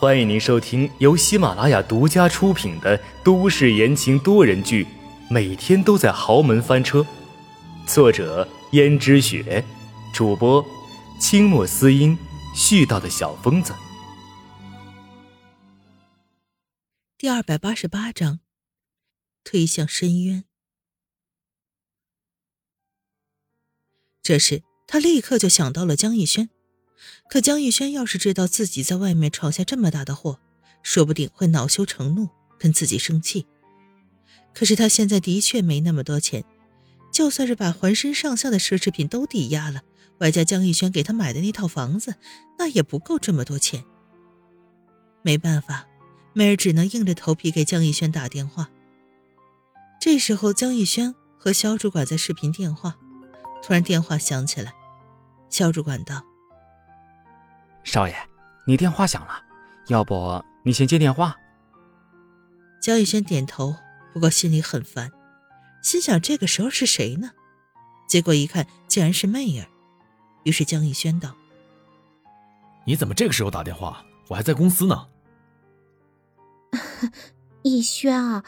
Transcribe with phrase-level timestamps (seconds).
[0.00, 4.84] 欢迎您收听由喜马拉雅独家出品的都市言情多人剧
[5.28, 7.00] 《每天都在豪门翻车》，
[7.84, 9.64] 作者：胭脂雪，
[10.14, 10.64] 主播：
[11.20, 12.16] 清墨思音，
[12.54, 13.74] 絮叨的小疯子。
[17.16, 18.38] 第二百八十八章，
[19.42, 20.44] 推向深渊。
[24.22, 26.50] 这时，他立刻就想到了江逸轩。
[27.28, 30.40] 可江逸轩要是知道自己在外面闯下这么大的祸，
[30.82, 33.46] 说不定会恼羞成怒，跟自己生气。
[34.54, 36.44] 可是他现在的确没那么多钱，
[37.12, 39.82] 就算是把浑身上下的奢侈品都抵押了，
[40.18, 42.16] 外加江逸轩给他买的那套房子，
[42.58, 43.84] 那也不够这么多钱。
[45.22, 45.86] 没办法，
[46.32, 48.70] 梅儿只能硬着头皮给江逸轩打电话。
[50.00, 52.96] 这时候，江逸轩和肖主管在视频电话。
[53.60, 54.72] 突然电话响起来，
[55.50, 56.24] 肖主管道
[57.88, 58.14] ：“少爷，
[58.66, 59.42] 你电话响了，
[59.86, 61.34] 要不你先接电话？”
[62.82, 63.74] 江逸轩点头，
[64.12, 65.10] 不过心里很烦，
[65.82, 67.30] 心想这个时候是谁呢？
[68.06, 69.66] 结果一看，竟然是媚儿。
[70.44, 71.34] 于是江逸轩道
[72.84, 74.04] ：“你怎么这个时候打电话？
[74.28, 75.08] 我还在公司呢。
[77.64, 78.44] ”逸轩啊，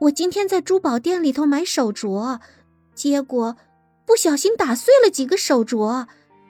[0.00, 2.40] 我今天在珠宝店里头买手镯，
[2.94, 3.58] 结果……
[4.06, 6.08] 不小心打碎了几个手镯，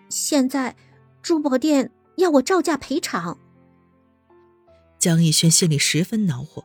[0.09, 0.77] 现在
[1.21, 1.91] 珠宝店
[2.21, 3.37] 要我照价赔偿。
[4.99, 6.65] 江逸轩心里十分恼火，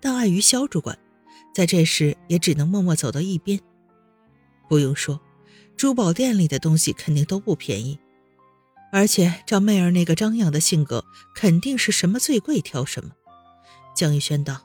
[0.00, 0.98] 但碍于肖主管，
[1.54, 3.60] 在这时也只能默默走到一边。
[4.68, 5.20] 不用说，
[5.76, 7.98] 珠宝店里的东西肯定都不便宜，
[8.90, 13.10] 而且照媚儿那个张扬的性格，肯定是什么最贵挑什么。
[13.94, 14.60] 江逸轩道：“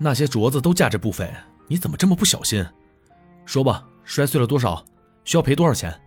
[0.00, 1.32] 那些镯子都价值不菲，
[1.68, 2.66] 你怎么这么不小心？
[3.46, 4.82] 说吧。”摔碎了多少？
[5.26, 6.00] 需要赔多少钱？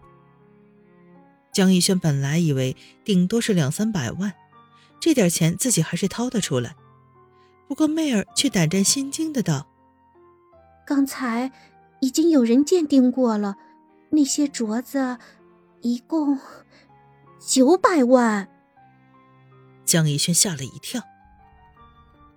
[1.51, 4.33] 江逸轩本来以为顶多是两三百万，
[4.99, 6.75] 这点钱自己还是掏得出来。
[7.67, 9.67] 不过媚儿却胆战心惊的道
[10.85, 11.51] ：“刚才
[11.99, 13.57] 已经有人鉴定过了，
[14.11, 15.17] 那些镯子
[15.81, 16.39] 一共
[17.39, 18.47] 九百万。”
[19.85, 21.01] 江逸轩吓了一跳：“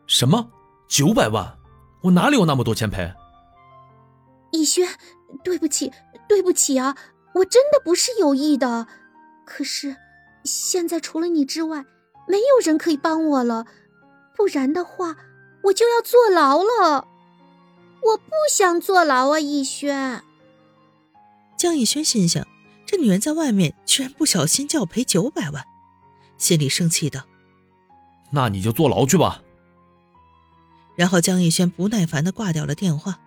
[0.06, 0.50] 什么？
[0.88, 1.58] 九百万？
[2.02, 3.12] 我哪里有那么多钱赔？”
[4.52, 4.88] 逸轩。
[5.42, 5.90] 对不起，
[6.28, 6.96] 对不起啊！
[7.34, 8.86] 我真的不是有意的。
[9.44, 9.96] 可是，
[10.44, 11.84] 现在除了你之外，
[12.26, 13.66] 没有人可以帮我了。
[14.36, 15.16] 不然的话，
[15.64, 17.06] 我就要坐牢了。
[18.02, 20.22] 我不想坐牢啊，逸轩。
[21.56, 22.46] 江逸轩心想：
[22.84, 25.64] 这女人在外面居然不小心就要赔九百万，
[26.36, 27.22] 心里生气道
[28.32, 29.42] ：“那你就坐牢去吧。”
[30.96, 33.20] 然后江逸轩不耐烦的挂掉了电话。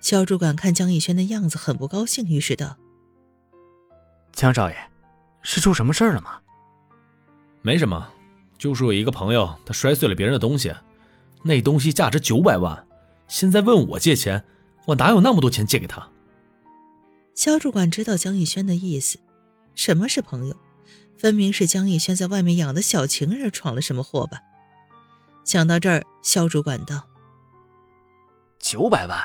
[0.00, 2.76] 肖主管看江逸轩的样子很不高兴，于是道
[4.32, 4.90] ：“江少爷，
[5.42, 6.40] 是出什么事儿了吗
[7.62, 8.08] ？”“没什么，
[8.56, 10.74] 就是我一个朋友，他摔碎了别人的东西，
[11.42, 12.86] 那东西价值九百万，
[13.28, 14.44] 现在问我借钱，
[14.86, 16.08] 我哪有那么多钱借给他？”
[17.34, 19.18] 肖主管知道江逸轩的意思，
[19.74, 20.56] 什么是朋友？
[21.16, 24.40] 分明是江逸轩在外面养的小情人闯了什么祸吧？
[25.44, 27.06] 想到这儿，肖主管道
[28.58, 29.18] ：“九百万。”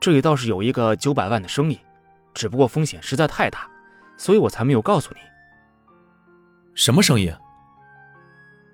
[0.00, 1.78] 这里倒是有一个九百万的生意，
[2.34, 3.68] 只不过风险实在太大，
[4.16, 5.20] 所以我才没有告诉你。
[6.74, 7.32] 什么生意？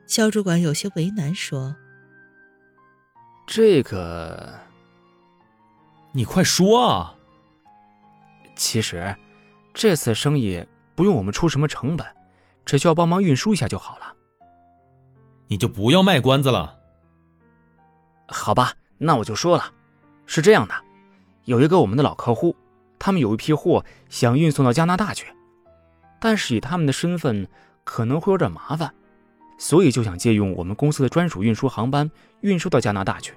[0.07, 1.75] 肖主管有些为难说
[3.47, 4.59] ：“这个，
[6.13, 7.15] 你快说啊！
[8.57, 9.17] 其实，
[9.73, 12.07] 这次生意不用我们出什么成本，
[12.65, 14.15] 只需要帮忙运输一下就好了。
[15.49, 16.79] 你就不要卖关子了。
[18.29, 19.73] 好吧，那我就说了，
[20.27, 20.75] 是这样的。”
[21.45, 22.55] 有一个我们的老客户，
[23.03, 25.27] 他们有一批货想运送到加拿大去，
[26.21, 27.49] 但是以他们的身份
[27.83, 28.95] 可能会有点麻烦，
[29.59, 32.09] 所以就想借用我们公司的专属运输航班
[32.43, 33.35] 运输到加拿大去，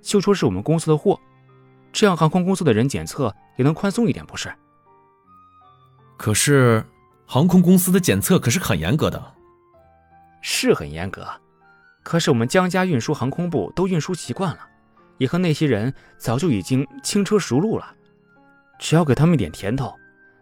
[0.00, 1.18] 就说是我们公司的货，
[1.92, 4.48] 这样航空公司的人检测也能宽松一点，不是？
[6.16, 6.84] 可是
[7.26, 9.20] 航空公司的检测可是很严格的，
[10.40, 11.26] 是很严格，
[12.04, 14.68] 可是我们江家运输航空部都运输习惯了。
[15.18, 17.92] 也和那些人早就已经轻车熟路了，
[18.80, 19.94] 只要给他们一点甜头，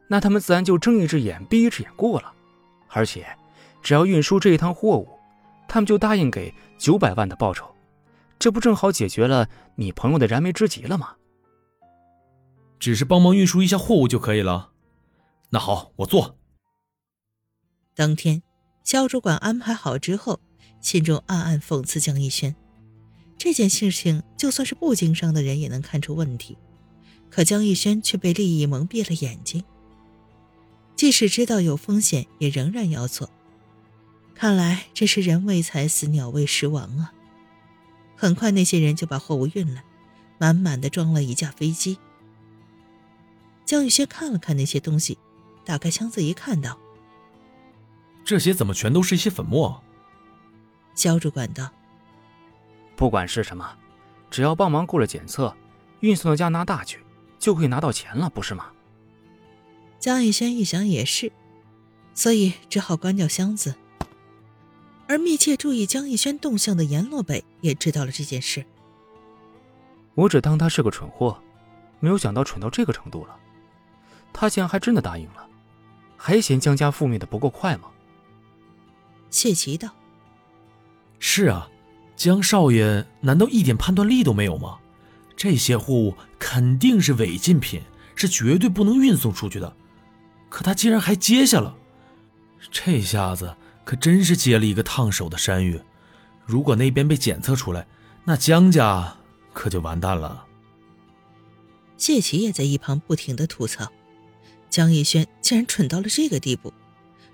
[0.08, 2.32] 那他们自然就睁一只眼闭一只眼过了。
[2.88, 3.26] 而且，
[3.82, 5.08] 只要运输这一趟货物，
[5.66, 7.68] 他们就答应给九百万的报酬，
[8.38, 11.16] 这不正好解决了你朋友的燃眉之急了吗？
[12.78, 14.70] 只是帮忙运输一下货物就可以了。
[15.50, 16.38] 那好，我做。
[17.96, 18.40] 当天，
[18.84, 20.38] 肖主管安排好之后，
[20.80, 22.54] 心中暗暗讽刺江逸轩。
[23.36, 26.56] 这件事情，就算是不经商的人也能看出问题，
[27.30, 29.64] 可江逸轩却被利益蒙蔽了眼睛。
[30.96, 33.30] 即使知道有风险，也仍然要做。
[34.34, 37.12] 看来这是人为财死，鸟为食亡啊！
[38.16, 39.84] 很快，那些人就把货物运来，
[40.38, 41.98] 满满的装了一架飞机。
[43.64, 45.18] 江玉轩看了看那些东西，
[45.64, 46.78] 打开箱子一看，到
[48.24, 49.82] 这些怎么全都是一些粉末？
[50.94, 51.70] 肖主管道
[52.96, 53.76] ：“不管是什么，
[54.30, 55.56] 只要帮忙过了检测，
[56.00, 57.00] 运送到加拿大去，
[57.38, 58.72] 就可以拿到钱了，不是吗？”
[59.98, 61.32] 江逸轩一想也是，
[62.14, 63.74] 所以只好关掉箱子。
[65.08, 68.64] 而密切注意江逸轩动向的阎洛北也知道了这件事。
[70.14, 71.40] 我只当他是个蠢货，
[71.98, 73.36] 没有想到蠢到这个程度了。
[74.32, 75.48] 他竟然还真的答应了，
[76.16, 77.88] 还嫌江家覆灭的不够快吗？
[79.30, 79.88] 谢奇道
[81.18, 81.68] ：“是啊，
[82.14, 84.78] 江少爷难道一点判断力都没有吗？
[85.38, 87.80] 这些货物肯定是违禁品，
[88.14, 89.74] 是绝对不能运送出去的。
[90.50, 91.74] 可他竟然还接下了，
[92.70, 93.56] 这下子……”
[93.88, 95.80] 可真是接了一个烫手的山芋，
[96.44, 97.86] 如果那边被检测出来，
[98.22, 99.16] 那江家
[99.54, 100.44] 可就完蛋了。
[101.96, 103.90] 谢奇也在一旁不停的吐槽：
[104.68, 106.70] 江逸轩竟然蠢到了这个地步，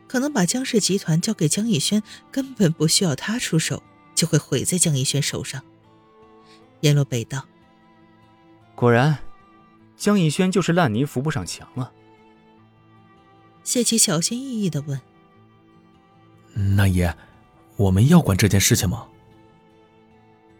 [0.06, 3.82] 可能把江氏集团交给江逸轩，根本不需要他出手，
[4.14, 5.60] 就会毁在江逸轩手上。
[6.82, 7.44] 阎罗北道：
[8.74, 9.18] 果然，
[9.96, 11.92] 江逸轩就是烂泥扶不上墙啊。
[13.62, 15.00] 谢奇小心翼翼的问。
[16.76, 17.16] 那爷，
[17.76, 19.06] 我们要管这件事情吗？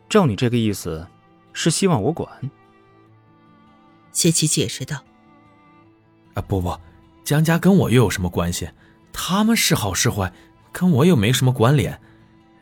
[0.08, 1.06] 照你这个意思，
[1.52, 2.50] 是希望我管？
[4.12, 5.02] 谢奇解释道
[6.34, 6.78] ：“啊，不不，
[7.24, 8.70] 江家跟我又有什么关系？
[9.12, 10.32] 他们是好是坏，
[10.72, 12.00] 跟我又没什么关联。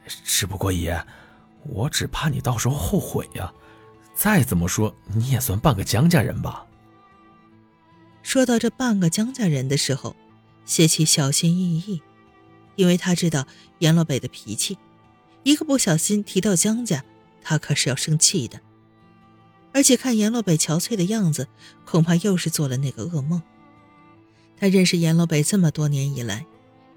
[0.06, 1.06] 只不过爷，
[1.64, 3.52] 我只怕你到时候后悔呀。
[4.14, 6.66] 再怎么说，你也算半个江家人吧。”
[8.22, 10.14] 说到这半个江家人的时候，
[10.64, 12.00] 谢奇小心翼翼。
[12.76, 13.46] 因为他知道
[13.80, 14.78] 阎老北的脾气，
[15.42, 17.04] 一个不小心提到江家，
[17.42, 18.60] 他可是要生气的。
[19.74, 21.48] 而且看阎老北憔悴的样子，
[21.84, 23.42] 恐怕又是做了那个噩梦。
[24.56, 26.46] 他认识阎老北这么多年以来，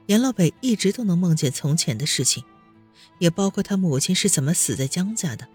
[0.05, 2.43] 阎老北一直都能梦见从前的事情，
[3.19, 5.47] 也包括他母亲是怎么死在江家的。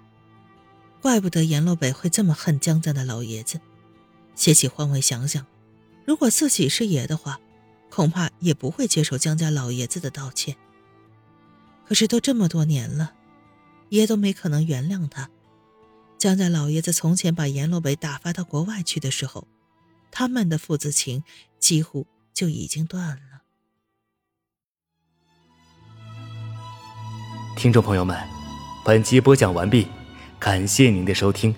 [1.00, 3.60] 怪不得阎罗北会这么恨江家的老爷子。
[4.34, 5.46] 谢启换位想想，
[6.06, 7.40] 如果自己是爷的话。
[7.92, 10.56] 恐怕也不会接受江家老爷子的道歉。
[11.84, 13.14] 可是都这么多年了，
[13.88, 15.28] 爷都没可能原谅他。
[16.16, 19.48] 江家老爷子从前把阎罗北打发到国外去的时候，
[20.12, 21.24] 他们的父子情
[21.58, 23.42] 几乎就已经断了。
[27.56, 28.16] 听众朋友们，
[28.84, 29.88] 本集播讲完毕，
[30.40, 31.54] 感谢您的收听。